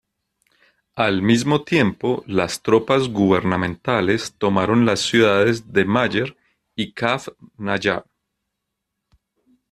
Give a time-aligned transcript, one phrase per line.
[0.95, 6.37] Al mismo tiempo, las tropas gubernamentales tomaron las ciudades de Mayer
[6.75, 8.03] y Kafr Naya.